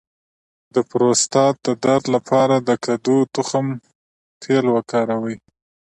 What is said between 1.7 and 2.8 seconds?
درد لپاره د